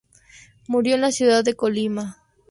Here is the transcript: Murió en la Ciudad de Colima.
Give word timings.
Murió 0.67 0.95
en 0.95 1.01
la 1.01 1.11
Ciudad 1.11 1.43
de 1.43 1.53
Colima. 1.53 2.17